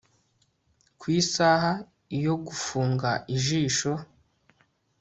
[0.99, 1.71] Ku isaha
[2.17, 3.91] iyo gufunga ijisho